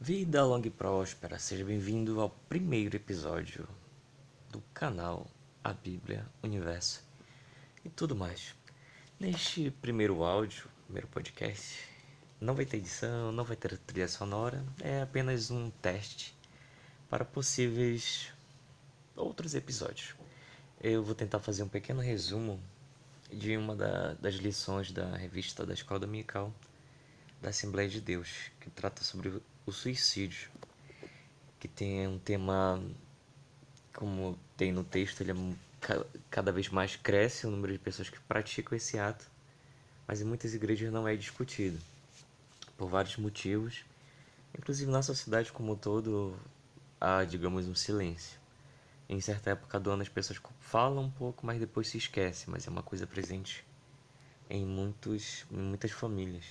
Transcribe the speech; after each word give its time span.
Vida 0.00 0.44
longa 0.44 0.68
e 0.68 0.70
próspera, 0.70 1.40
seja 1.40 1.64
bem-vindo 1.64 2.20
ao 2.20 2.30
primeiro 2.30 2.94
episódio 2.94 3.68
do 4.48 4.62
canal 4.72 5.26
A 5.62 5.72
Bíblia, 5.72 6.24
Universo 6.40 7.02
e 7.84 7.88
tudo 7.88 8.14
mais. 8.14 8.54
Neste 9.18 9.72
primeiro 9.72 10.22
áudio, 10.22 10.68
primeiro 10.84 11.08
podcast, 11.08 11.84
não 12.40 12.54
vai 12.54 12.64
ter 12.64 12.76
edição, 12.76 13.32
não 13.32 13.42
vai 13.42 13.56
ter 13.56 13.76
trilha 13.76 14.06
sonora, 14.06 14.64
é 14.80 15.02
apenas 15.02 15.50
um 15.50 15.68
teste 15.68 16.32
para 17.10 17.24
possíveis 17.24 18.32
outros 19.16 19.56
episódios. 19.56 20.14
Eu 20.80 21.02
vou 21.02 21.16
tentar 21.16 21.40
fazer 21.40 21.64
um 21.64 21.68
pequeno 21.68 22.00
resumo 22.00 22.60
de 23.32 23.56
uma 23.56 23.74
da, 23.74 24.14
das 24.14 24.36
lições 24.36 24.92
da 24.92 25.16
revista 25.16 25.66
da 25.66 25.74
Escola 25.74 25.98
Dominical 25.98 26.54
da 27.42 27.50
Assembleia 27.50 27.88
de 27.88 28.00
Deus, 28.00 28.52
que 28.60 28.70
trata 28.70 29.02
sobre 29.02 29.42
o 29.68 29.72
suicídio, 29.72 30.50
que 31.58 31.68
tem 31.68 32.06
um 32.08 32.18
tema, 32.18 32.82
como 33.94 34.38
tem 34.56 34.72
no 34.72 34.82
texto, 34.82 35.20
ele 35.20 35.32
é, 35.32 36.04
cada 36.30 36.50
vez 36.50 36.68
mais 36.68 36.96
cresce 36.96 37.46
o 37.46 37.50
número 37.50 37.72
de 37.72 37.78
pessoas 37.78 38.08
que 38.08 38.18
praticam 38.20 38.76
esse 38.76 38.98
ato, 38.98 39.30
mas 40.06 40.20
em 40.20 40.24
muitas 40.24 40.54
igrejas 40.54 40.90
não 40.92 41.06
é 41.06 41.14
discutido, 41.14 41.78
por 42.76 42.88
vários 42.88 43.16
motivos. 43.16 43.84
Inclusive 44.58 44.90
na 44.90 45.02
sociedade 45.02 45.52
como 45.52 45.72
um 45.72 45.76
todo 45.76 46.34
há, 46.98 47.22
digamos, 47.24 47.66
um 47.66 47.74
silêncio. 47.74 48.38
Em 49.08 49.20
certa 49.20 49.50
época 49.50 49.78
do 49.78 49.90
ano 49.90 50.02
as 50.02 50.08
pessoas 50.08 50.40
falam 50.60 51.04
um 51.04 51.10
pouco, 51.10 51.44
mas 51.44 51.60
depois 51.60 51.88
se 51.88 51.98
esquecem, 51.98 52.46
mas 52.48 52.66
é 52.66 52.70
uma 52.70 52.82
coisa 52.82 53.06
presente 53.06 53.64
em, 54.48 54.64
muitos, 54.64 55.44
em 55.50 55.58
muitas 55.58 55.90
famílias. 55.90 56.44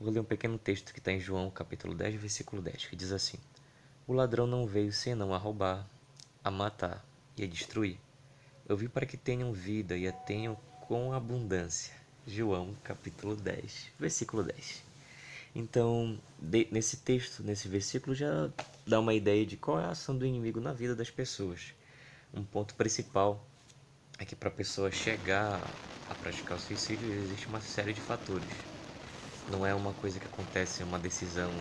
Vou 0.00 0.10
ler 0.10 0.20
um 0.20 0.24
pequeno 0.24 0.56
texto 0.56 0.94
que 0.94 0.98
está 0.98 1.12
em 1.12 1.20
João, 1.20 1.50
capítulo 1.50 1.94
10, 1.94 2.14
versículo 2.14 2.62
10, 2.62 2.86
que 2.86 2.96
diz 2.96 3.12
assim: 3.12 3.38
O 4.06 4.14
ladrão 4.14 4.46
não 4.46 4.66
veio 4.66 4.90
senão 4.90 5.34
a 5.34 5.36
roubar, 5.36 5.86
a 6.42 6.50
matar 6.50 7.04
e 7.36 7.44
a 7.44 7.46
destruir. 7.46 7.98
Eu 8.66 8.78
vim 8.78 8.88
para 8.88 9.04
que 9.04 9.18
tenham 9.18 9.52
vida 9.52 9.94
e 9.94 10.08
a 10.08 10.12
tenham 10.12 10.56
com 10.88 11.12
abundância. 11.12 11.92
João, 12.26 12.74
capítulo 12.82 13.36
10, 13.36 13.90
versículo 14.00 14.42
10. 14.42 14.82
Então, 15.54 16.18
de, 16.38 16.66
nesse 16.70 16.96
texto, 16.96 17.42
nesse 17.42 17.68
versículo, 17.68 18.16
já 18.16 18.48
dá 18.86 18.98
uma 18.98 19.12
ideia 19.12 19.44
de 19.44 19.58
qual 19.58 19.78
é 19.78 19.84
a 19.84 19.90
ação 19.90 20.16
do 20.16 20.24
inimigo 20.24 20.62
na 20.62 20.72
vida 20.72 20.96
das 20.96 21.10
pessoas. 21.10 21.74
Um 22.32 22.42
ponto 22.42 22.74
principal 22.74 23.46
é 24.18 24.24
que 24.24 24.34
para 24.34 24.48
a 24.48 24.52
pessoa 24.52 24.90
chegar 24.90 25.60
a 26.08 26.14
praticar 26.14 26.56
o 26.56 26.60
suicídio 26.60 27.12
existe 27.12 27.48
uma 27.48 27.60
série 27.60 27.92
de 27.92 28.00
fatores 28.00 28.73
não 29.46 29.64
é 29.66 29.74
uma 29.74 29.94
coisa 29.94 30.18
que 30.20 30.26
acontece, 30.26 30.82
é 30.82 30.84
uma 30.84 30.98
decisão 30.98 31.52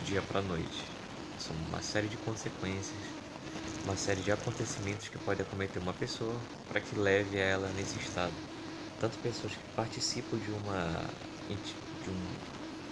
dia 0.00 0.22
para 0.22 0.42
noite. 0.42 0.96
São 1.36 1.56
uma 1.56 1.80
série 1.82 2.08
de 2.08 2.18
consequências, 2.18 3.02
uma 3.84 3.96
série 3.96 4.22
de 4.22 4.32
acontecimentos 4.32 5.08
que 5.08 5.18
pode 5.18 5.42
acometer 5.42 5.80
uma 5.82 5.94
pessoa 5.94 6.42
para 6.68 6.80
que 6.80 6.94
leve 6.94 7.36
ela 7.38 7.72
nesse 7.72 7.98
estado. 7.98 8.36
Tanto 8.98 9.18
pessoas 9.18 9.56
que 9.56 9.64
participam 9.74 10.38
de 10.38 10.50
uma 10.52 11.10
de 12.00 12.10
um 12.10 12.36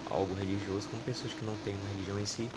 algo 0.07 0.35
religioso, 0.35 0.89
como 0.89 1.03
pessoas 1.03 1.35
que 1.35 1.45
não 1.45 1.57
têm 1.57 1.77
uma 1.77 1.89
religião 1.89 2.19
em 2.19 2.27
si, 2.27 2.53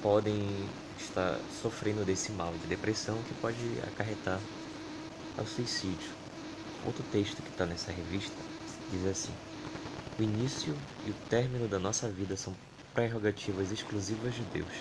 podem 0.00 0.70
estar 0.96 1.40
sofrendo 1.48 2.04
desse 2.04 2.32
mal 2.32 2.56
de 2.58 2.66
depressão 2.66 3.22
que 3.22 3.34
pode 3.34 3.78
acarretar 3.80 4.42
ao 5.36 5.46
suicídio. 5.46 6.14
Outro 6.82 7.04
texto 7.04 7.42
que 7.42 7.50
está 7.50 7.66
nessa 7.66 7.92
revista 7.92 8.44
diz 8.88 9.04
assim: 9.04 9.36
o 10.22 10.24
início 10.24 10.80
e 11.04 11.10
o 11.10 11.14
término 11.28 11.66
da 11.66 11.80
nossa 11.80 12.08
vida 12.08 12.36
são 12.36 12.56
prerrogativas 12.94 13.72
exclusivas 13.72 14.34
de 14.34 14.44
Deus. 14.44 14.72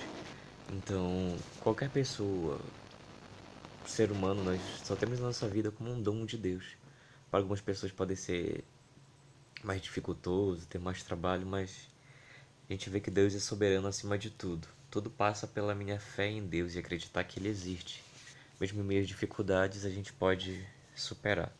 Então, 0.70 1.36
qualquer 1.60 1.90
pessoa, 1.90 2.62
ser 3.84 4.12
humano, 4.12 4.44
nós 4.44 4.62
só 4.84 4.96
temos 4.96 5.20
a 5.20 5.24
nossa 5.24 5.48
vida 5.48 5.72
como 5.72 5.92
um 5.92 6.00
dom 6.00 6.26
de 6.26 6.38
Deus. 6.38 6.78
Para 7.32 7.40
algumas 7.40 7.60
pessoas 7.60 7.92
pode 7.92 8.16
ser 8.16 8.64
mais 9.64 9.82
dificultoso, 9.82 10.68
ter 10.68 10.78
mais 10.78 11.02
trabalho, 11.02 11.48
mas 11.48 11.88
a 12.70 12.74
gente 12.74 12.88
vê 12.92 13.00
que 13.00 13.10
Deus 13.10 13.34
é 13.34 13.40
soberano 13.40 13.88
acima 13.88 14.20
de 14.20 14.30
tudo. 14.30 14.68
Tudo 14.92 15.10
passa 15.10 15.48
pela 15.48 15.74
minha 15.74 16.00
fé 16.00 16.28
em 16.30 16.46
Deus 16.46 16.76
e 16.76 16.80
acreditar 16.80 17.24
que 17.24 17.40
Ele 17.40 17.50
existe. 17.50 18.04
Mesmo 18.60 18.82
em 18.82 18.86
meio 18.86 19.02
às 19.02 19.08
dificuldades, 19.08 19.86
a 19.86 19.90
gente 19.90 20.14
pode 20.14 20.64
superar. 20.96 21.52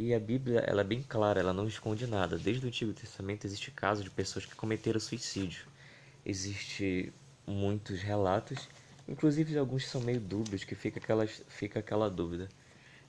E 0.00 0.14
a 0.14 0.20
Bíblia 0.20 0.60
ela 0.60 0.82
é 0.82 0.84
bem 0.84 1.02
clara, 1.02 1.40
ela 1.40 1.52
não 1.52 1.66
esconde 1.66 2.06
nada. 2.06 2.38
Desde 2.38 2.64
o 2.64 2.68
Antigo 2.68 2.92
Testamento 2.92 3.44
existe 3.44 3.72
casos 3.72 4.04
de 4.04 4.10
pessoas 4.10 4.46
que 4.46 4.54
cometeram 4.54 5.00
suicídio. 5.00 5.66
Existe 6.24 7.12
muitos 7.44 8.00
relatos, 8.00 8.68
inclusive 9.08 9.58
alguns 9.58 9.88
são 9.88 10.00
meio 10.00 10.20
dúbios, 10.20 10.62
que 10.62 10.76
fica 10.76 11.00
aquela, 11.00 11.26
fica 11.26 11.80
aquela 11.80 12.08
dúvida. 12.08 12.48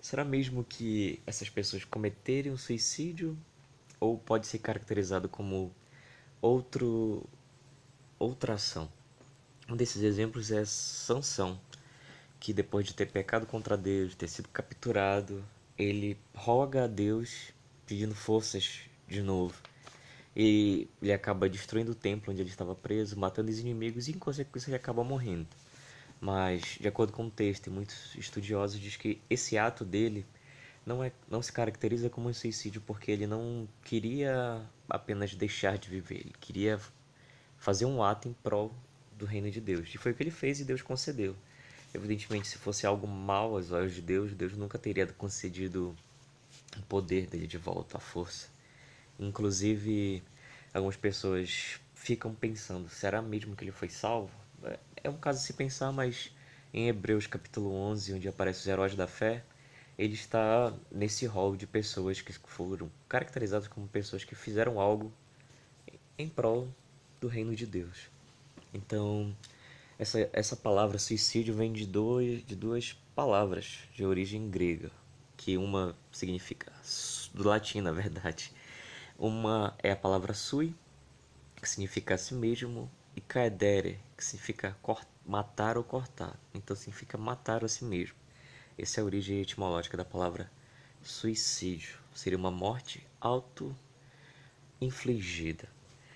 Será 0.02 0.26
mesmo 0.26 0.64
que 0.64 1.22
essas 1.28 1.48
pessoas 1.48 1.86
cometeram 1.86 2.58
suicídio 2.58 3.38
ou 4.00 4.18
pode 4.18 4.48
ser 4.48 4.58
caracterizado 4.58 5.30
como 5.30 5.72
outro 6.42 7.24
outra 8.18 8.56
ação? 8.56 8.92
Um 9.70 9.76
desses 9.76 10.02
exemplos 10.02 10.50
é 10.50 10.66
Sansão, 10.66 11.62
que 12.40 12.52
depois 12.52 12.88
de 12.88 12.96
ter 12.96 13.12
pecado 13.12 13.46
contra 13.46 13.78
Deus, 13.78 14.16
ter 14.16 14.28
sido 14.28 14.50
capturado, 14.50 15.46
ele 15.80 16.18
roga 16.36 16.84
a 16.84 16.88
Deus 16.88 17.54
pedindo 17.88 18.14
forças 18.14 18.82
de 19.08 19.22
novo. 19.22 19.56
E 20.36 20.88
ele 21.02 21.14
acaba 21.14 21.50
destruindo 21.50 21.94
o 21.94 21.96
templo 21.96 22.32
onde 22.32 22.42
ele 22.42 22.50
estava 22.50 22.76
preso, 22.76 23.18
matando 23.18 23.50
os 23.50 23.60
inimigos 23.60 24.08
e 24.08 24.12
em 24.12 24.20
consequência 24.20 24.70
ele 24.70 24.76
acaba 24.76 25.04
morrendo. 25.04 25.48
Mas, 26.20 26.78
de 26.80 26.88
acordo 26.88 27.14
com 27.14 27.28
o 27.28 27.32
texto, 27.32 27.72
muitos 27.72 28.14
estudiosos 28.16 28.80
diz 28.80 28.98
que 28.98 29.22
esse 29.30 29.58
ato 29.58 29.86
dele 29.86 30.26
não, 30.86 31.02
é, 31.02 31.14
não 31.30 31.42
se 31.42 31.52
caracteriza 31.52 32.10
como 32.10 32.28
um 32.28 32.34
suicídio 32.34 32.82
porque 32.82 33.10
ele 33.10 33.26
não 33.26 33.68
queria 33.84 34.62
apenas 34.90 35.34
deixar 35.34 35.78
de 35.78 35.90
viver, 35.90 36.18
ele 36.18 36.34
queria 36.42 36.80
fazer 37.58 37.86
um 37.86 38.04
ato 38.04 38.28
em 38.28 38.34
prol 38.34 38.74
do 39.18 39.26
reino 39.26 39.50
de 39.50 39.62
Deus. 39.62 39.90
E 39.94 39.98
foi 39.98 40.12
o 40.12 40.16
que 40.16 40.24
ele 40.24 40.32
fez 40.32 40.60
e 40.60 40.66
Deus 40.66 40.82
concedeu. 40.82 41.36
Evidentemente, 41.94 42.48
se 42.48 42.58
fosse 42.58 42.86
algo 42.86 43.08
mal 43.08 43.56
aos 43.56 43.72
olhos 43.72 43.96
de 43.96 44.02
Deus, 44.02 44.34
Deus 44.34 44.54
nunca 44.54 44.78
teria 44.78 45.08
concedido 45.08 45.96
o 46.78 46.82
poder 46.84 47.28
dele 47.28 47.48
de 47.48 47.58
volta, 47.58 47.98
a 47.98 48.00
força. 48.00 48.48
Inclusive, 49.20 50.24
algumas 50.74 50.96
pessoas 50.96 51.80
ficam 51.96 52.34
pensando: 52.34 52.88
será 52.90 53.22
mesmo 53.22 53.56
que 53.56 53.64
ele 53.64 53.72
foi 53.72 53.90
salvo? 53.90 54.32
É, 54.64 54.80
é 55.06 55.10
um 55.10 55.18
caso 55.18 55.42
se 55.42 55.54
pensar, 55.54 55.92
mas 55.92 56.32
em 56.74 56.88
Hebreus 56.88 57.26
capítulo 57.26 57.74
11, 57.74 58.14
onde 58.14 58.28
aparecem 58.28 58.62
os 58.62 58.68
heróis 58.68 58.96
da 58.96 59.08
fé, 59.08 59.44
ele 59.98 60.14
está 60.14 60.74
nesse 60.92 61.26
rol 61.26 61.56
de 61.56 61.66
pessoas 61.66 62.22
que 62.22 62.32
foram 62.32 62.90
caracterizadas 63.08 63.68
como 63.68 63.88
pessoas 63.88 64.24
que 64.24 64.36
fizeram 64.36 64.80
algo 64.80 65.12
em 66.18 66.30
prol 66.30 66.70
do 67.20 67.28
reino 67.28 67.56
de 67.56 67.66
Deus. 67.66 68.10
Então, 68.74 69.36
essa, 70.00 70.28
essa 70.32 70.56
palavra 70.56 70.98
suicídio 70.98 71.54
vem 71.54 71.74
de, 71.74 71.86
dois, 71.86 72.42
de 72.46 72.56
duas 72.56 72.94
palavras 73.14 73.80
de 73.94 74.06
origem 74.06 74.50
grega, 74.50 74.90
que 75.36 75.58
uma 75.58 75.94
significa, 76.10 76.72
do 77.34 77.46
latim 77.46 77.82
na 77.82 77.92
verdade. 77.92 78.54
Uma 79.18 79.76
é 79.84 79.92
a 79.92 79.98
palavra 79.98 80.34
sui, 80.34 80.74
que 81.62 81.68
significa 81.68 82.16
a 82.16 82.18
si 82.18 82.34
mesmo, 82.34 82.90
e 83.14 83.20
caedere, 83.20 84.00
que 84.16 84.24
significa 84.24 84.74
matar 85.26 85.78
ou 85.78 85.84
cortar. 85.84 86.40
Então 86.54 86.78
significa 86.78 87.18
matar 87.18 87.66
a 87.66 87.68
si 87.68 87.84
mesmo. 87.84 88.16
Essa 88.78 89.02
é 89.02 89.04
a 89.04 89.06
origem 89.06 89.42
etimológica 89.42 89.98
da 89.98 90.06
palavra 90.06 90.50
suicídio. 91.04 92.00
Seria 92.14 92.38
uma 92.38 92.50
morte 92.50 93.06
auto-infligida. 93.20 95.68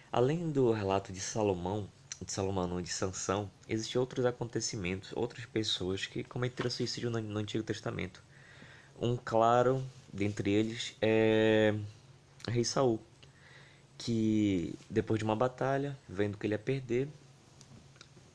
Além 0.09 0.49
do 0.49 0.71
relato 0.71 1.11
de 1.11 1.19
Salomão, 1.19 1.89
de 2.23 2.31
Salomão 2.31 2.79
e 2.79 2.83
de 2.83 2.91
Sansão, 2.91 3.49
existem 3.67 3.99
outros 3.99 4.25
acontecimentos, 4.25 5.11
outras 5.15 5.45
pessoas 5.45 6.05
que 6.05 6.23
cometeram 6.23 6.69
suicídio 6.69 7.09
no, 7.09 7.19
no 7.19 7.39
Antigo 7.39 7.63
Testamento. 7.63 8.23
Um 8.99 9.17
claro 9.17 9.83
dentre 10.11 10.51
eles 10.51 10.95
é 11.01 11.73
rei 12.47 12.63
Saul, 12.63 12.99
que 13.97 14.75
depois 14.89 15.17
de 15.17 15.23
uma 15.23 15.35
batalha, 15.35 15.97
vendo 16.07 16.37
que 16.37 16.45
ele 16.45 16.53
ia 16.53 16.59
perder, 16.59 17.07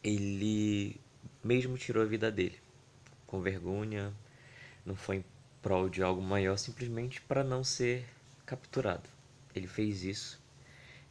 ele 0.02 1.00
mesmo 1.42 1.76
tirou 1.78 2.02
a 2.02 2.06
vida 2.06 2.30
dele, 2.30 2.58
com 3.26 3.40
vergonha, 3.40 4.12
não 4.84 4.96
foi 4.96 5.16
em 5.16 5.24
prol 5.62 5.88
de 5.88 6.02
algo 6.02 6.22
maior, 6.22 6.56
simplesmente 6.56 7.20
para 7.20 7.44
não 7.44 7.62
ser 7.62 8.06
capturado. 8.46 9.08
Ele 9.54 9.66
fez 9.66 10.02
isso 10.02 10.40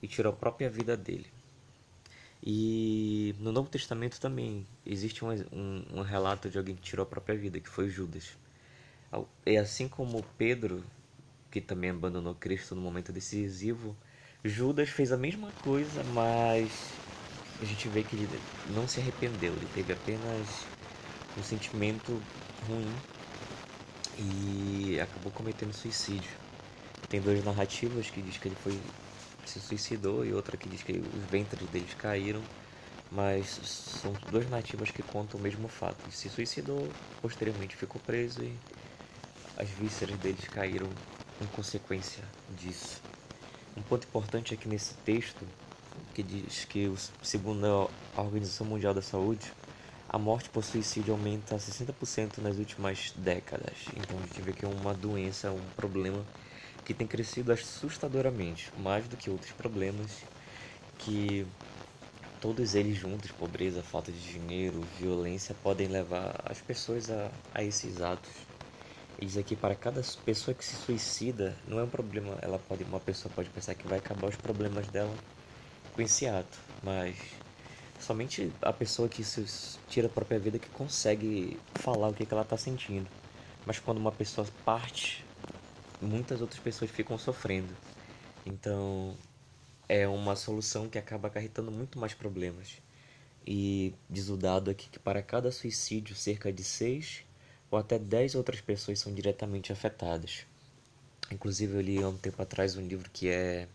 e 0.02 0.08
tirou 0.08 0.34
a 0.34 0.36
própria 0.36 0.70
vida 0.70 0.96
dele. 0.96 1.37
E 2.50 3.36
no 3.40 3.52
Novo 3.52 3.70
Testamento 3.70 4.22
também 4.22 4.66
existe 4.86 5.26
um, 5.26 5.28
um, 5.52 5.86
um, 5.96 6.02
relato 6.02 6.50
de 6.50 6.58
alguém 6.58 6.78
que 6.78 6.82
tirou 6.82 7.04
a 7.04 7.06
própria 7.06 7.38
vida, 7.38 7.60
que 7.60 7.68
foi 7.68 7.90
Judas. 7.90 8.38
E 9.46 9.58
assim 9.58 9.90
como 9.90 10.24
Pedro, 10.38 10.82
que 11.52 11.60
também 11.60 11.90
abandonou 11.90 12.34
Cristo 12.34 12.74
no 12.74 12.80
momento 12.80 13.12
decisivo, 13.12 13.94
Judas 14.46 14.88
fez 14.88 15.12
a 15.12 15.18
mesma 15.18 15.52
coisa, 15.60 16.06
mas 16.06 17.02
a 17.60 17.66
gente 17.66 17.90
vê 17.90 18.02
que 18.02 18.16
ele 18.16 18.42
não 18.66 18.88
se 18.88 19.02
arrependeu, 19.02 19.58
ele 19.58 19.68
teve 19.68 19.92
apenas 19.92 20.70
um 21.36 21.44
sentimento 21.44 22.26
ruim 22.62 23.04
e 24.18 24.98
acabou 25.02 25.34
cometendo 25.34 25.74
suicídio. 25.74 26.38
Tem 27.10 27.22
duas 27.22 27.44
narrativas 27.44 28.10
que 28.10 28.22
diz 28.22 28.38
que 28.38 28.48
ele 28.48 28.56
foi 28.56 28.82
se 29.48 29.60
suicidou 29.60 30.26
e 30.26 30.34
outra 30.34 30.58
que 30.58 30.70
diz 30.70 30.84
que 30.84 30.94
os 30.94 31.24
ventres 31.30 31.68
deles 31.70 31.94
caíram, 31.94 32.42
mas 33.12 33.48
são 33.48 34.14
duas 34.30 34.50
narrativas 34.50 34.92
que 34.92 35.02
contam 35.02 35.40
o 35.40 35.44
mesmo 35.44 35.68
fato. 35.68 35.98
Ele 36.04 36.12
se 36.12 36.30
suicidou, 36.30 36.88
posteriormente 37.22 37.76
ficou 37.76 38.02
preso 38.02 38.44
e 38.44 38.54
as 39.58 39.70
vísceras 39.70 40.18
deles 40.18 40.48
caíram 40.48 40.90
em 41.42 41.48
consequência 41.48 42.24
disso. 42.50 43.02
Um 43.76 43.82
ponto 43.82 44.08
importante 44.08 44.54
é 44.54 44.58
que 44.58 44.68
nesse 44.68 44.96
texto, 44.96 45.46
que 46.14 46.24
diz 46.24 46.66
que, 46.66 46.92
segundo 47.22 47.90
a 48.16 48.22
Organização 48.22 48.66
Mundial 48.68 48.94
da 48.94 49.02
Saúde, 49.02 49.54
a 50.10 50.18
morte 50.18 50.50
por 50.50 50.64
suicídio 50.64 51.14
aumenta 51.14 51.58
60% 51.58 52.38
nas 52.38 52.58
últimas 52.58 53.12
décadas. 53.16 53.74
Então 53.96 54.18
a 54.18 54.22
gente 54.22 54.42
vê 54.42 54.54
que 54.54 54.66
é 54.66 54.68
uma 54.68 54.94
doença, 54.94 55.52
um 55.52 55.70
problema 55.76 56.26
que 56.88 56.94
tem 56.94 57.06
crescido 57.06 57.52
assustadoramente, 57.52 58.72
mais 58.78 59.06
do 59.10 59.18
que 59.18 59.30
outros 59.30 59.52
problemas 59.52 60.24
que 60.98 61.46
todos 62.40 62.76
eles 62.76 62.96
juntos, 62.96 63.30
pobreza, 63.30 63.84
falta 63.84 64.10
de 64.10 64.18
dinheiro, 64.18 64.82
violência, 64.98 65.54
podem 65.62 65.90
levar 65.90 66.34
as 66.46 66.62
pessoas 66.62 67.12
a, 67.12 67.30
a 67.54 67.62
esses 67.62 68.00
atos. 68.00 68.32
Eles 69.20 69.36
aqui 69.36 69.54
para 69.54 69.76
cada 69.76 70.02
pessoa 70.24 70.56
que 70.56 70.64
se 70.64 70.78
suicida 70.78 71.58
não 71.68 71.78
é 71.78 71.84
um 71.84 71.90
problema, 71.90 72.38
ela 72.42 72.58
pode 72.58 72.86
uma 72.86 73.02
pessoa 73.02 73.30
pode 73.36 73.50
pensar 73.50 73.76
que 73.76 73.86
vai 73.86 73.98
acabar 73.98 74.30
os 74.30 74.38
problemas 74.38 74.88
dela 74.88 75.14
com 75.94 76.02
esse 76.02 76.26
ato, 76.26 76.58
mas 76.82 77.18
somente 78.00 78.50
a 78.62 78.72
pessoa 78.72 79.10
que 79.10 79.26
se 79.26 79.44
tira 79.90 80.08
a 80.08 80.10
própria 80.10 80.40
vida 80.40 80.58
que 80.58 80.70
consegue 80.70 81.60
falar 81.76 82.08
o 82.08 82.14
que, 82.14 82.26
que 82.26 82.34
ela 82.34 82.44
está 82.44 82.56
sentindo. 82.56 83.10
Mas 83.66 83.78
quando 83.78 83.98
uma 83.98 84.12
pessoa 84.14 84.48
parte 84.64 85.27
muitas 86.02 86.42
outras 86.42 86.60
pessoas 86.60 86.92
ficam 86.92 87.18
sofrendo. 87.18 87.76
Então, 88.46 89.18
é 89.90 90.08
uma 90.08 90.36
solução 90.36 90.90
que 90.90 90.98
acaba 90.98 91.28
acarretando 91.28 91.72
muito 91.72 92.00
mais 92.00 92.14
problemas. 92.14 92.82
E 93.46 93.94
diz 94.10 94.30
o 94.30 94.38
dado 94.38 94.70
aqui 94.70 94.90
que 94.90 95.00
para 95.00 95.22
cada 95.22 95.52
suicídio, 95.52 96.16
cerca 96.16 96.52
de 96.52 96.64
6 96.64 97.24
ou 97.72 97.80
até 97.80 97.98
10 97.98 98.36
outras 98.36 98.62
pessoas 98.62 99.00
são 99.00 99.14
diretamente 99.14 99.72
afetadas. 99.72 100.46
Inclusive, 101.32 101.76
eu 101.76 101.82
li 101.82 102.02
há 102.02 102.08
um 102.08 102.18
tempo 102.18 102.42
atrás 102.42 102.76
um 102.78 102.86
livro 102.86 103.10
que 103.12 103.30
é 103.30 103.68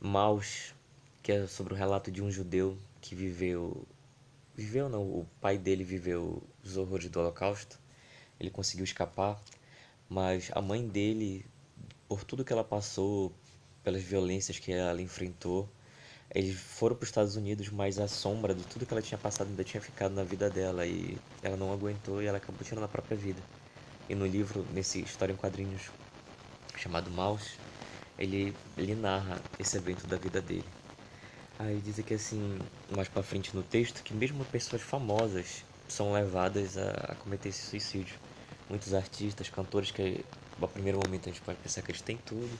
Maus, 0.00 0.74
que 1.22 1.32
é 1.32 1.46
sobre 1.46 1.74
o 1.74 1.76
relato 1.76 2.10
de 2.10 2.22
um 2.22 2.30
judeu 2.30 2.76
que 3.00 3.14
viveu. 3.14 3.86
Viveu, 4.54 4.88
não, 4.88 5.02
o 5.02 5.26
pai 5.40 5.56
dele 5.58 5.84
viveu 5.84 6.42
os 6.62 6.76
horrores 6.76 7.08
do 7.08 7.20
Holocausto. 7.20 7.78
Ele 8.38 8.50
conseguiu 8.50 8.84
escapar 8.84 9.40
mas 10.12 10.50
a 10.54 10.60
mãe 10.60 10.86
dele, 10.86 11.46
por 12.06 12.22
tudo 12.22 12.44
que 12.44 12.52
ela 12.52 12.62
passou, 12.62 13.32
pelas 13.82 14.02
violências 14.02 14.58
que 14.58 14.70
ela 14.70 15.00
enfrentou, 15.00 15.66
eles 16.34 16.54
foram 16.58 16.94
para 16.96 17.04
os 17.04 17.08
Estados 17.08 17.36
Unidos, 17.36 17.70
mas 17.70 17.98
a 17.98 18.06
sombra 18.08 18.54
de 18.54 18.66
tudo 18.66 18.84
que 18.86 18.92
ela 18.92 19.02
tinha 19.02 19.16
passado 19.18 19.48
ainda 19.48 19.64
tinha 19.64 19.80
ficado 19.80 20.14
na 20.14 20.22
vida 20.22 20.50
dela 20.50 20.86
e 20.86 21.18
ela 21.42 21.56
não 21.56 21.72
aguentou 21.72 22.22
e 22.22 22.26
ela 22.26 22.36
acabou 22.38 22.62
tirando 22.62 22.84
a 22.84 22.88
própria 22.88 23.16
vida. 23.16 23.42
E 24.08 24.14
no 24.14 24.26
livro, 24.26 24.66
nesse 24.70 25.00
História 25.02 25.32
em 25.32 25.36
Quadrinhos 25.36 25.90
chamado 26.76 27.10
Maus, 27.10 27.58
ele, 28.18 28.54
ele 28.76 28.94
narra 28.94 29.42
esse 29.58 29.76
evento 29.78 30.06
da 30.06 30.18
vida 30.18 30.42
dele. 30.42 30.68
Aí 31.58 31.80
diz 31.80 31.98
que 32.00 32.14
assim, 32.14 32.58
mais 32.94 33.08
para 33.08 33.22
frente 33.22 33.54
no 33.56 33.62
texto, 33.62 34.02
que 34.02 34.12
mesmo 34.14 34.44
pessoas 34.44 34.82
famosas 34.82 35.64
são 35.88 36.12
levadas 36.12 36.76
a, 36.76 36.90
a 37.12 37.14
cometer 37.16 37.48
esse 37.48 37.62
suicídio 37.62 38.18
muitos 38.72 38.94
artistas, 38.94 39.50
cantores 39.50 39.90
que 39.90 40.24
no 40.58 40.66
primeiro 40.66 40.98
momento 41.04 41.28
a 41.28 41.32
gente 41.32 41.42
pode 41.42 41.58
pensar 41.58 41.82
que 41.82 41.90
eles 41.90 42.00
têm 42.00 42.16
tudo, 42.16 42.58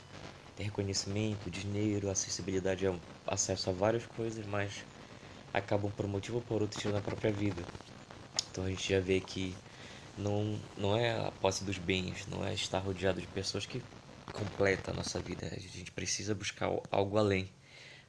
tem 0.55 0.67
reconhecimento, 0.67 1.51
dinheiro, 1.51 2.11
acessibilidade, 2.11 2.85
acesso 3.27 3.71
a 3.71 3.73
várias 3.73 4.05
coisas, 4.05 4.45
mas 4.45 4.85
acabam 5.55 5.91
por 5.91 6.05
um 6.05 6.11
motivo 6.11 6.37
ou 6.37 6.43
por 6.43 6.61
outro 6.61 6.79
tirando 6.79 6.99
a 6.99 7.01
própria 7.01 7.33
vida. 7.33 7.63
Então 8.51 8.65
a 8.65 8.69
gente 8.69 8.87
já 8.87 9.01
vê 9.01 9.23
que 9.23 9.57
não, 10.19 10.61
não 10.77 10.95
é 10.95 11.19
a 11.19 11.31
posse 11.31 11.65
dos 11.65 11.79
bens, 11.79 12.27
não 12.27 12.45
é 12.45 12.53
estar 12.53 12.81
rodeado 12.81 13.19
de 13.19 13.27
pessoas 13.29 13.65
que 13.65 13.83
completa 14.35 14.91
a 14.91 14.95
nossa 14.95 15.19
vida. 15.19 15.47
A 15.51 15.59
gente 15.59 15.91
precisa 15.93 16.35
buscar 16.35 16.69
algo 16.91 17.17
além. 17.17 17.49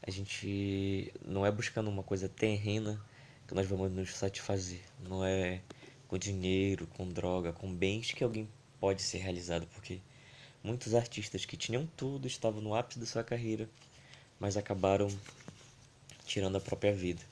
A 0.05 0.11
gente 0.11 1.09
não 1.25 1.45
é 1.45 1.51
buscando 1.51 1.89
uma 1.89 2.03
coisa 2.03 2.27
terrena 2.27 2.99
que 3.47 3.53
nós 3.53 3.65
vamos 3.65 3.89
nos 3.93 4.13
satisfazer. 4.13 4.81
Não 5.07 5.23
é 5.23 5.61
com 6.13 6.17
dinheiro, 6.19 6.85
com 6.95 7.09
droga, 7.09 7.51
com 7.51 7.73
bens 7.73 8.11
que 8.11 8.23
alguém 8.23 8.47
pode 8.79 9.01
ser 9.01 9.17
realizado, 9.17 9.65
porque 9.73 9.99
muitos 10.63 10.93
artistas 10.93 11.43
que 11.43 11.57
tinham 11.57 11.89
tudo 11.97 12.27
estavam 12.27 12.61
no 12.61 12.75
ápice 12.75 12.99
da 12.99 13.05
sua 13.07 13.23
carreira, 13.23 13.67
mas 14.39 14.55
acabaram 14.55 15.07
tirando 16.23 16.55
a 16.55 16.61
própria 16.61 16.93
vida. 16.93 17.23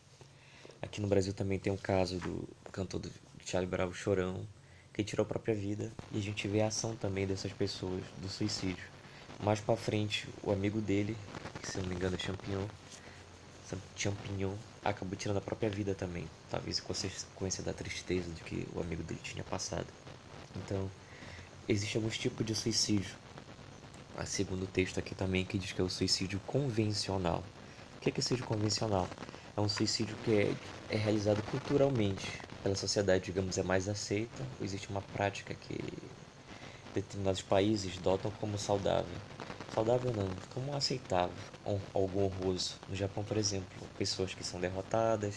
Aqui 0.81 0.99
no 0.99 1.07
Brasil 1.07 1.31
também 1.31 1.59
tem 1.59 1.71
o 1.71 1.77
caso 1.77 2.17
do 2.17 2.49
cantor 2.71 3.01
do 3.01 3.11
Charlie 3.45 3.69
Bravo 3.69 3.93
Chorão, 3.93 4.47
que 4.91 5.03
tirou 5.03 5.25
a 5.25 5.29
própria 5.29 5.53
vida, 5.53 5.91
e 6.11 6.17
a 6.17 6.21
gente 6.21 6.47
vê 6.47 6.61
a 6.61 6.67
ação 6.67 6.95
também 6.95 7.27
dessas 7.27 7.53
pessoas 7.53 8.03
do 8.17 8.29
suicídio. 8.29 8.83
Mais 9.43 9.59
para 9.59 9.77
frente, 9.77 10.27
o 10.41 10.51
amigo 10.51 10.81
dele, 10.81 11.15
que 11.61 11.69
se 11.69 11.77
não 11.77 11.85
me 11.85 11.93
engano 11.93 12.15
é 12.15 12.19
Champignon, 12.19 12.65
Champignon 13.95 14.55
acabou 14.83 15.15
tirando 15.15 15.37
a 15.37 15.41
própria 15.41 15.69
vida 15.69 15.93
também, 15.95 16.27
talvez 16.49 16.79
em 16.79 16.81
consequência 16.83 17.63
da 17.63 17.73
tristeza 17.73 18.31
de 18.31 18.41
que 18.43 18.67
o 18.73 18.79
amigo 18.79 19.03
dele 19.03 19.19
tinha 19.23 19.43
passado. 19.43 19.87
Então, 20.55 20.89
existe 21.67 21.97
alguns 21.97 22.17
tipos 22.17 22.45
de 22.45 22.55
suicídio. 22.55 23.15
A 24.15 24.25
segundo 24.25 24.67
texto 24.67 24.99
aqui 24.99 25.15
também 25.15 25.45
que 25.45 25.57
diz 25.57 25.71
que 25.71 25.81
é 25.81 25.83
o 25.83 25.89
suicídio 25.89 26.39
convencional. 26.41 27.43
O 27.97 28.01
que 28.01 28.09
é, 28.09 28.11
que 28.11 28.21
suicídio 28.21 28.45
convencional? 28.45 29.09
É 29.55 29.61
um 29.61 29.69
suicídio 29.69 30.17
que 30.17 30.31
é, 30.31 30.55
é 30.89 30.97
realizado 30.97 31.41
culturalmente 31.43 32.41
pela 32.61 32.75
sociedade, 32.75 33.25
digamos, 33.25 33.57
é 33.57 33.63
mais 33.63 33.87
aceita. 33.87 34.45
Existe 34.59 34.89
uma 34.89 35.01
prática 35.01 35.53
que 35.55 35.77
determinados 36.93 37.41
países 37.41 37.97
dotam 37.97 38.31
como 38.31 38.57
saudável 38.57 39.17
saudável 39.73 40.13
não, 40.13 40.27
como 40.53 40.75
aceitável, 40.75 41.35
algo 41.93 42.25
honroso. 42.25 42.75
No 42.89 42.95
Japão, 42.95 43.23
por 43.23 43.37
exemplo, 43.37 43.67
pessoas 43.97 44.33
que 44.33 44.43
são 44.43 44.59
derrotadas 44.59 45.35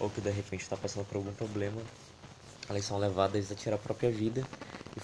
ou 0.00 0.08
que 0.08 0.20
de 0.20 0.30
repente 0.30 0.62
estão 0.62 0.78
tá 0.78 0.82
passando 0.82 1.04
por 1.06 1.16
algum 1.16 1.32
problema, 1.32 1.80
elas 2.68 2.84
são 2.84 2.98
levadas 2.98 3.50
a 3.50 3.54
tirar 3.54 3.76
a 3.76 3.78
própria 3.78 4.10
vida. 4.10 4.44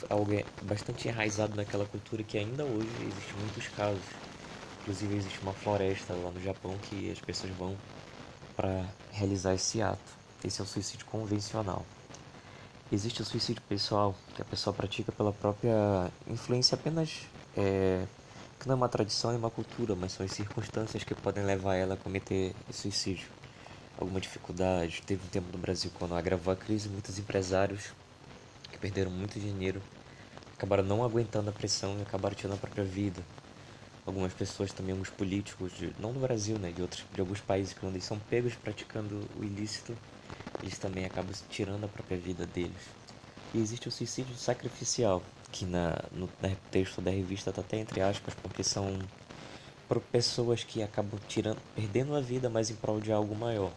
Algo 0.08 0.32
é 0.32 0.44
bastante 0.62 1.08
enraizado 1.08 1.54
naquela 1.54 1.84
cultura 1.86 2.22
que 2.22 2.36
ainda 2.36 2.64
hoje 2.64 2.88
existe 3.00 3.34
muitos 3.38 3.68
casos. 3.68 4.02
Inclusive 4.82 5.16
existe 5.16 5.40
uma 5.42 5.52
floresta 5.52 6.12
lá 6.14 6.30
no 6.30 6.42
Japão 6.42 6.76
que 6.88 7.10
as 7.10 7.20
pessoas 7.20 7.52
vão 7.54 7.76
para 8.56 8.84
realizar 9.12 9.54
esse 9.54 9.80
ato. 9.80 10.12
Esse 10.44 10.60
é 10.60 10.64
o 10.64 10.66
suicídio 10.66 11.06
convencional. 11.06 11.84
Existe 12.92 13.22
o 13.22 13.24
suicídio 13.24 13.62
pessoal, 13.68 14.14
que 14.34 14.42
a 14.42 14.44
pessoa 14.44 14.74
pratica 14.74 15.10
pela 15.10 15.32
própria 15.32 16.10
influência 16.28 16.74
apenas 16.74 17.22
é, 17.56 18.04
que 18.64 18.68
não 18.68 18.76
é 18.76 18.76
uma 18.76 18.88
tradição 18.88 19.30
e 19.34 19.36
uma 19.36 19.50
cultura, 19.50 19.94
mas 19.94 20.12
são 20.12 20.24
as 20.24 20.32
circunstâncias 20.32 21.04
que 21.04 21.14
podem 21.14 21.44
levar 21.44 21.74
ela 21.74 21.92
a 21.92 21.96
cometer 21.98 22.54
suicídio. 22.72 23.26
Alguma 24.00 24.18
dificuldade. 24.18 25.02
Teve 25.02 25.22
um 25.22 25.28
tempo 25.28 25.52
no 25.52 25.58
Brasil 25.58 25.90
quando 25.98 26.14
agravou 26.14 26.50
a 26.50 26.56
crise, 26.56 26.88
muitos 26.88 27.18
empresários 27.18 27.92
que 28.72 28.78
perderam 28.78 29.10
muito 29.10 29.38
dinheiro 29.38 29.82
acabaram 30.56 30.82
não 30.82 31.04
aguentando 31.04 31.50
a 31.50 31.52
pressão 31.52 31.98
e 31.98 32.02
acabaram 32.02 32.34
tirando 32.34 32.54
a 32.54 32.56
própria 32.56 32.84
vida. 32.84 33.20
Algumas 34.06 34.32
pessoas 34.32 34.72
também, 34.72 34.92
alguns 34.92 35.10
políticos, 35.10 35.70
de, 35.72 35.92
não 36.00 36.14
do 36.14 36.20
Brasil, 36.20 36.56
né, 36.58 36.72
de 36.72 36.80
outros, 36.80 37.04
de 37.12 37.20
alguns 37.20 37.40
países, 37.40 37.74
quando 37.74 37.92
eles 37.92 38.04
são 38.04 38.18
pegos 38.18 38.54
praticando 38.54 39.28
o 39.38 39.44
ilícito, 39.44 39.94
eles 40.62 40.78
também 40.78 41.04
acabam 41.04 41.34
tirando 41.50 41.84
a 41.84 41.88
própria 41.88 42.16
vida 42.16 42.46
deles. 42.46 42.80
E 43.52 43.60
existe 43.60 43.88
o 43.88 43.92
suicídio 43.92 44.34
sacrificial, 44.36 45.22
que 45.54 45.64
na, 45.64 45.96
no, 46.10 46.28
texto 46.72 47.00
da 47.00 47.12
revista 47.12 47.50
está 47.50 47.60
até 47.62 47.78
entre 47.78 48.00
aspas, 48.00 48.34
porque 48.42 48.64
são 48.64 48.98
por 49.86 50.00
pessoas 50.00 50.64
que 50.64 50.82
acabam 50.82 51.20
tirando, 51.28 51.58
perdendo 51.76 52.16
a 52.16 52.20
vida, 52.20 52.50
mas 52.50 52.70
em 52.70 52.74
prol 52.74 53.00
de 53.00 53.12
algo 53.12 53.36
maior. 53.36 53.70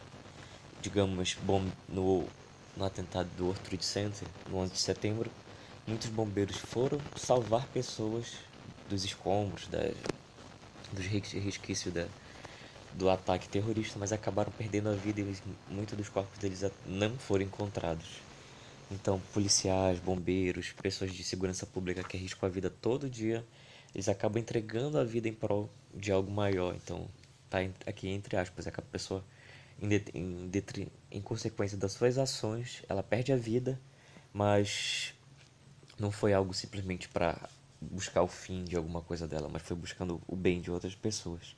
Digamos, 0.81 1.37
bom, 1.43 1.63
no, 1.87 2.25
no 2.75 2.83
atentado 2.83 3.29
do 3.37 3.45
World 3.45 3.61
Trade 3.61 3.85
Center, 3.85 4.27
no 4.49 4.57
11 4.57 4.73
de 4.73 4.79
setembro, 4.79 5.29
muitos 5.85 6.07
bombeiros 6.07 6.57
foram 6.57 6.99
salvar 7.15 7.67
pessoas 7.67 8.25
dos 8.89 9.05
escombros, 9.05 9.67
da, 9.67 9.91
dos 10.91 11.05
resquícios 11.05 11.93
da, 11.93 12.07
do 12.93 13.07
ataque 13.07 13.47
terrorista, 13.49 13.99
mas 13.99 14.11
acabaram 14.11 14.51
perdendo 14.57 14.89
a 14.89 14.93
vida 14.93 15.21
e 15.21 15.37
muitos 15.69 15.95
dos 15.95 16.09
corpos 16.09 16.39
deles 16.39 16.63
não 16.87 17.15
foram 17.19 17.43
encontrados. 17.45 18.25
Então, 18.89 19.19
policiais, 19.33 19.99
bombeiros, 19.99 20.71
pessoas 20.71 21.11
de 21.11 21.23
segurança 21.23 21.65
pública 21.65 22.03
que 22.03 22.15
arriscam 22.15 22.47
a 22.47 22.51
vida 22.51 22.69
todo 22.69 23.09
dia, 23.09 23.45
eles 23.93 24.07
acabam 24.07 24.41
entregando 24.41 24.97
a 24.97 25.03
vida 25.03 25.27
em 25.27 25.33
prol 25.33 25.69
de 25.93 26.11
algo 26.11 26.31
maior. 26.31 26.73
Então, 26.75 27.07
tá 27.49 27.59
aqui 27.85 28.07
entre 28.09 28.37
aspas, 28.37 28.67
é 28.67 28.71
que 28.71 28.79
a 28.79 28.83
pessoa 28.83 29.23
em, 29.81 29.89
em, 30.13 30.91
em 31.11 31.21
consequência 31.21 31.77
das 31.77 31.91
suas 31.91 32.17
ações, 32.17 32.83
ela 32.89 33.03
perde 33.03 33.31
a 33.31 33.37
vida, 33.37 33.79
mas 34.33 35.13
não 35.99 36.11
foi 36.11 36.33
algo 36.33 36.53
simplesmente 36.53 37.07
para 37.09 37.49
buscar 37.79 38.23
o 38.23 38.27
fim 38.27 38.63
de 38.63 38.75
alguma 38.75 39.01
coisa 39.01 39.27
dela, 39.27 39.49
mas 39.51 39.61
foi 39.61 39.75
buscando 39.75 40.21
o 40.27 40.35
bem 40.35 40.61
de 40.61 40.71
outras 40.71 40.95
pessoas. 40.95 41.55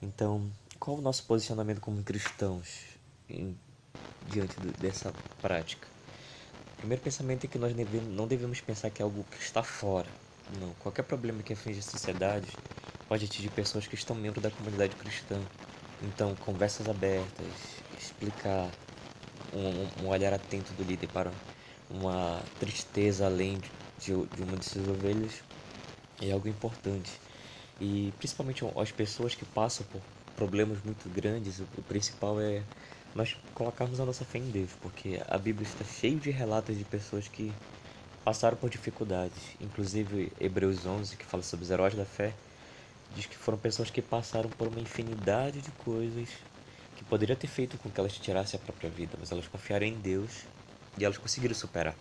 Então, 0.00 0.50
qual 0.78 0.98
o 0.98 1.00
nosso 1.00 1.24
posicionamento 1.24 1.80
como 1.80 2.02
cristãos 2.02 2.80
em, 3.28 3.56
diante 4.28 4.58
do, 4.60 4.72
dessa 4.80 5.12
prática? 5.40 5.91
Primeiro 6.82 7.00
pensamento 7.00 7.44
é 7.44 7.48
que 7.48 7.58
nós 7.58 7.72
não 7.76 8.26
devemos 8.26 8.60
pensar 8.60 8.90
que 8.90 9.00
é 9.00 9.04
algo 9.04 9.22
que 9.30 9.36
está 9.40 9.62
fora. 9.62 10.12
Não, 10.48 10.74
qualquer 10.74 11.04
problema 11.04 11.40
que 11.40 11.52
aflige 11.52 11.78
a 11.78 11.82
sociedade 11.82 12.58
pode 13.06 13.24
atingir 13.24 13.50
pessoas 13.50 13.86
que 13.86 13.94
estão 13.94 14.16
membros 14.16 14.42
da 14.42 14.50
comunidade 14.50 14.96
cristã. 14.96 15.46
Então, 16.00 16.34
conversas 16.34 16.88
abertas, 16.88 17.54
explicar 17.96 18.74
um, 19.52 19.90
um 20.02 20.08
olhar 20.08 20.32
atento 20.32 20.74
do 20.74 20.82
líder 20.82 21.06
para 21.06 21.32
uma 21.88 22.44
tristeza 22.58 23.26
além 23.26 23.60
de, 23.96 24.26
de 24.32 24.42
uma 24.42 24.56
de 24.56 24.64
suas 24.64 24.88
ovelhas 24.88 25.44
é 26.20 26.32
algo 26.32 26.48
importante. 26.48 27.20
E 27.80 28.12
principalmente 28.18 28.64
as 28.76 28.90
pessoas 28.90 29.36
que 29.36 29.44
passam 29.44 29.86
por 29.86 30.02
problemas 30.34 30.82
muito 30.82 31.08
grandes, 31.10 31.60
o, 31.60 31.64
o 31.76 31.82
principal 31.82 32.40
é 32.40 32.64
nós 33.14 33.36
colocarmos 33.54 34.00
a 34.00 34.06
nossa 34.06 34.24
fé 34.24 34.38
em 34.38 34.50
Deus, 34.50 34.70
porque 34.80 35.20
a 35.28 35.38
Bíblia 35.38 35.66
está 35.66 35.84
cheia 35.84 36.16
de 36.16 36.30
relatos 36.30 36.76
de 36.76 36.84
pessoas 36.84 37.28
que 37.28 37.52
passaram 38.24 38.56
por 38.56 38.70
dificuldades. 38.70 39.56
Inclusive, 39.60 40.32
Hebreus 40.40 40.86
11, 40.86 41.16
que 41.16 41.24
fala 41.24 41.42
sobre 41.42 41.64
os 41.64 41.70
heróis 41.70 41.94
da 41.94 42.04
fé, 42.04 42.32
diz 43.14 43.26
que 43.26 43.36
foram 43.36 43.58
pessoas 43.58 43.90
que 43.90 44.00
passaram 44.00 44.48
por 44.50 44.68
uma 44.68 44.80
infinidade 44.80 45.60
de 45.60 45.70
coisas 45.72 46.28
que 46.96 47.04
poderia 47.04 47.36
ter 47.36 47.48
feito 47.48 47.76
com 47.78 47.90
que 47.90 48.00
elas 48.00 48.16
tirassem 48.16 48.58
a 48.58 48.62
própria 48.62 48.88
vida, 48.88 49.16
mas 49.18 49.30
elas 49.30 49.46
confiaram 49.46 49.86
em 49.86 49.98
Deus 49.98 50.44
e 50.98 51.04
elas 51.04 51.18
conseguiram 51.18 51.54
superar. 51.54 51.96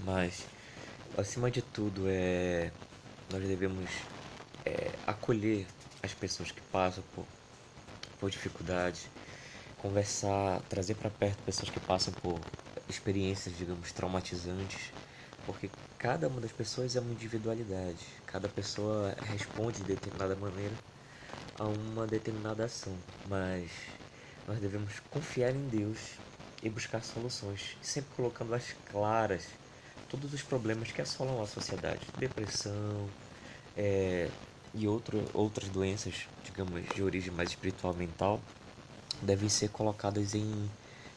Mas, 0.00 0.46
acima 1.16 1.50
de 1.50 1.62
tudo, 1.62 2.04
é 2.08 2.70
nós 3.32 3.42
devemos 3.42 3.90
é, 4.64 4.92
acolher 5.06 5.66
as 6.02 6.14
pessoas 6.14 6.52
que 6.52 6.60
passam 6.60 7.02
por, 7.14 7.26
por 8.20 8.30
dificuldades, 8.30 9.08
conversar, 9.86 10.60
trazer 10.62 10.96
para 10.96 11.10
perto 11.10 11.38
pessoas 11.44 11.70
que 11.70 11.78
passam 11.78 12.12
por 12.14 12.40
experiências, 12.88 13.56
digamos, 13.56 13.92
traumatizantes, 13.92 14.90
porque 15.46 15.70
cada 15.96 16.26
uma 16.26 16.40
das 16.40 16.50
pessoas 16.50 16.96
é 16.96 17.00
uma 17.00 17.12
individualidade, 17.12 18.04
cada 18.26 18.48
pessoa 18.48 19.14
responde 19.22 19.78
de 19.78 19.84
determinada 19.84 20.34
maneira 20.34 20.74
a 21.58 21.64
uma 21.68 22.06
determinada 22.06 22.64
ação, 22.64 22.96
mas 23.28 23.70
nós 24.46 24.58
devemos 24.60 24.98
confiar 25.08 25.54
em 25.54 25.68
Deus 25.68 25.98
e 26.62 26.68
buscar 26.68 27.02
soluções, 27.04 27.76
sempre 27.80 28.10
colocando 28.16 28.54
as 28.54 28.72
claras 28.90 29.46
todos 30.08 30.32
os 30.34 30.42
problemas 30.42 30.90
que 30.90 31.00
assolam 31.00 31.40
a 31.40 31.46
sociedade, 31.46 32.00
depressão 32.16 33.08
é, 33.76 34.28
e 34.74 34.86
outro, 34.88 35.30
outras 35.32 35.68
doenças, 35.70 36.26
digamos, 36.42 36.92
de 36.92 37.02
origem 37.02 37.32
mais 37.32 37.50
espiritual 37.50 37.94
mental, 37.94 38.40
devem 39.22 39.48
ser 39.48 39.68
colocadas 39.70 40.34
em, 40.34 40.70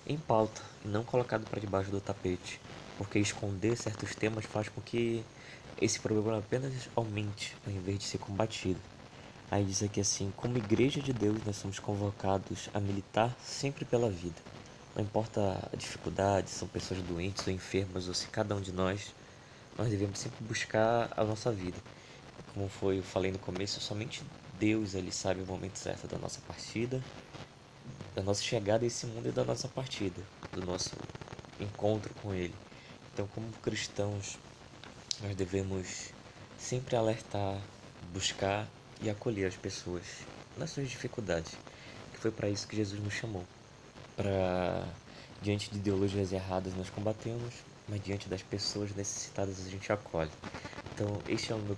em 0.05 0.17
pauta 0.17 0.61
e 0.83 0.87
não 0.87 1.03
colocado 1.03 1.47
para 1.49 1.59
debaixo 1.59 1.91
do 1.91 1.99
tapete, 1.99 2.59
porque 2.97 3.19
esconder 3.19 3.77
certos 3.77 4.15
temas 4.15 4.45
faz 4.45 4.69
com 4.69 4.81
que 4.81 5.23
esse 5.81 5.99
problema 5.99 6.39
apenas 6.39 6.73
aumente 6.95 7.55
ao 7.65 7.71
invés 7.71 7.99
de 7.99 8.05
ser 8.05 8.17
combatido. 8.17 8.79
Aí 9.51 9.63
diz 9.63 9.81
aqui 9.81 9.99
assim: 9.99 10.31
como 10.37 10.57
igreja 10.57 11.01
de 11.01 11.11
Deus, 11.11 11.39
nós 11.45 11.55
somos 11.55 11.79
convocados 11.79 12.69
a 12.73 12.79
militar 12.79 13.35
sempre 13.43 13.83
pela 13.85 14.09
vida. 14.09 14.35
Não 14.95 15.03
importa 15.03 15.69
a 15.71 15.75
dificuldade, 15.75 16.49
são 16.49 16.67
pessoas 16.67 17.01
doentes 17.01 17.47
ou 17.47 17.53
enfermas, 17.53 18.07
ou 18.07 18.13
se 18.13 18.27
cada 18.27 18.55
um 18.55 18.61
de 18.61 18.71
nós, 18.71 19.13
nós 19.77 19.89
devemos 19.89 20.19
sempre 20.19 20.43
buscar 20.43 21.09
a 21.15 21.23
nossa 21.23 21.51
vida. 21.51 21.77
Como 22.53 22.67
foi, 22.67 22.99
eu 22.99 23.03
falei 23.03 23.31
no 23.31 23.39
começo, 23.39 23.79
somente 23.79 24.21
Deus 24.59 24.93
ele 24.93 25.11
sabe 25.11 25.41
o 25.41 25.45
momento 25.45 25.77
certo 25.77 26.07
da 26.07 26.17
nossa 26.17 26.41
partida, 26.41 27.01
da 28.15 28.21
nossa 28.21 28.41
chegada 28.41 28.83
a 28.83 28.87
esse 28.87 29.05
mundo 29.05 29.29
e 29.29 29.31
da 29.31 29.43
nossa 29.43 29.67
partida, 29.67 30.21
do 30.53 30.61
nosso 30.61 30.95
encontro 31.59 32.13
com 32.15 32.33
Ele. 32.33 32.55
Então, 33.13 33.27
como 33.27 33.51
cristãos, 33.61 34.37
nós 35.21 35.35
devemos 35.35 36.09
sempre 36.57 36.95
alertar, 36.95 37.59
buscar 38.13 38.67
e 39.01 39.09
acolher 39.09 39.45
as 39.45 39.55
pessoas 39.55 40.03
nas 40.57 40.71
suas 40.71 40.89
dificuldades, 40.89 41.51
que 42.13 42.19
foi 42.19 42.31
para 42.31 42.49
isso 42.49 42.67
que 42.67 42.75
Jesus 42.75 43.01
nos 43.01 43.13
chamou 43.13 43.45
para 44.19 44.83
diante 45.41 45.71
de 45.71 45.77
ideologias 45.77 46.33
erradas 46.33 46.75
nós 46.75 46.89
combatemos, 46.89 47.53
mas 47.87 48.03
diante 48.03 48.27
das 48.27 48.43
pessoas 48.43 48.93
necessitadas 48.93 49.65
a 49.65 49.69
gente 49.69 49.89
acolhe. 49.93 50.29
Então, 50.93 51.21
este 51.25 51.53
é 51.53 51.55
o 51.55 51.59
meu 51.59 51.77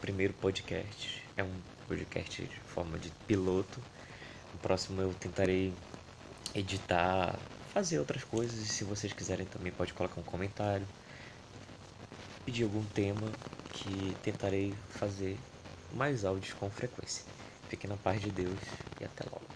primeiro 0.00 0.32
podcast. 0.32 1.22
É 1.36 1.44
um 1.44 1.52
podcast 1.86 2.42
de 2.42 2.60
forma 2.60 2.98
de 2.98 3.10
piloto. 3.26 3.78
No 4.54 4.60
próximo 4.60 5.02
eu 5.02 5.12
tentarei 5.14 5.74
editar, 6.54 7.36
fazer 7.72 7.98
outras 7.98 8.22
coisas. 8.22 8.56
E 8.56 8.66
se 8.66 8.84
vocês 8.84 9.12
quiserem 9.12 9.44
também 9.46 9.72
pode 9.72 9.92
colocar 9.92 10.20
um 10.20 10.24
comentário, 10.24 10.86
pedir 12.46 12.62
algum 12.62 12.84
tema 12.94 13.26
que 13.72 14.16
tentarei 14.22 14.72
fazer 14.90 15.36
mais 15.92 16.24
áudios 16.24 16.52
com 16.54 16.70
frequência. 16.70 17.24
Fiquem 17.68 17.90
na 17.90 17.96
paz 17.96 18.22
de 18.22 18.30
Deus 18.30 18.60
e 19.00 19.04
até 19.04 19.24
logo. 19.24 19.53